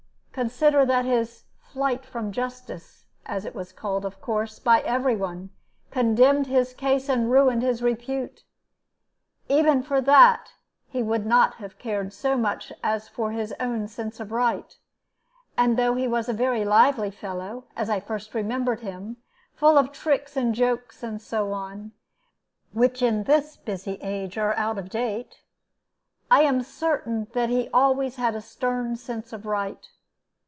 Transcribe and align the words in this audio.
Consider 0.33 0.85
that 0.85 1.03
his 1.03 1.43
'flight 1.59 2.05
from 2.05 2.31
justice,' 2.31 3.05
as 3.25 3.43
it 3.43 3.53
was 3.53 3.73
called, 3.73 4.05
of 4.05 4.21
course, 4.21 4.59
by 4.59 4.79
every 4.79 5.15
one, 5.15 5.49
condemned 5.91 6.47
his 6.47 6.73
case 6.73 7.09
and 7.09 7.29
ruined 7.29 7.61
his 7.61 7.81
repute. 7.81 8.45
Even 9.49 9.83
for 9.83 9.99
that 9.99 10.53
he 10.87 11.03
would 11.03 11.25
not 11.25 11.55
have 11.55 11.77
cared 11.77 12.13
so 12.13 12.37
much 12.37 12.71
as 12.81 13.09
for 13.09 13.31
his 13.33 13.53
own 13.59 13.89
sense 13.89 14.21
of 14.21 14.31
right. 14.31 14.77
And 15.57 15.75
though 15.77 15.95
he 15.95 16.07
was 16.07 16.29
a 16.29 16.33
very 16.33 16.63
lively 16.63 17.11
fellow, 17.11 17.65
as 17.75 17.89
I 17.89 17.99
first 17.99 18.33
remember 18.33 18.77
him, 18.77 19.17
full 19.53 19.77
of 19.77 19.91
tricks 19.91 20.37
and 20.37 20.55
jokes, 20.55 21.03
and 21.03 21.21
so 21.21 21.51
on, 21.51 21.91
which 22.71 23.01
in 23.01 23.23
this 23.25 23.57
busy 23.57 23.95
age 24.01 24.37
are 24.37 24.53
out 24.55 24.77
of 24.77 24.89
date, 24.89 25.43
I 26.31 26.43
am 26.43 26.63
certain 26.63 27.27
that 27.33 27.49
he 27.49 27.67
always 27.73 28.15
had 28.15 28.33
a 28.33 28.41
stern 28.41 28.95
sense 28.95 29.33
of 29.33 29.45
right. 29.45 29.87